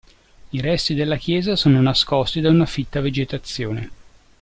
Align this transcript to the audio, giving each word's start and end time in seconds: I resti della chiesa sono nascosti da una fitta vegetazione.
I 0.49 0.59
resti 0.61 0.95
della 0.95 1.15
chiesa 1.15 1.55
sono 1.55 1.79
nascosti 1.79 2.41
da 2.41 2.49
una 2.49 2.65
fitta 2.65 3.01
vegetazione. 3.01 3.91